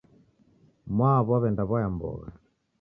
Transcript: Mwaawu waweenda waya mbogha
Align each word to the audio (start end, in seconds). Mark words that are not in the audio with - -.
Mwaawu 0.95 1.31
waweenda 1.31 1.63
waya 1.71 1.89
mbogha 1.93 2.29